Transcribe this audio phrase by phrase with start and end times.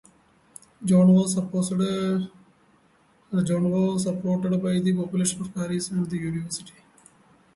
[0.83, 1.77] John was supported
[3.31, 6.73] by the population of Paris and the University.